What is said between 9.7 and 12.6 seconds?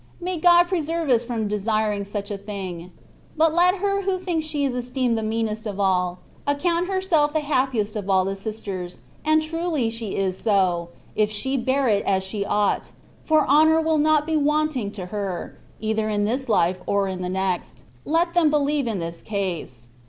she is so, if she bear it as she